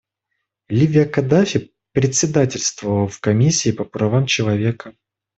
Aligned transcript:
Ливия 0.71 1.05
Каддафи 1.05 1.75
председательствовала 1.91 3.07
в 3.07 3.19
Комиссии 3.19 3.71
по 3.71 3.85
правам 3.85 4.25
человека. 4.25 4.95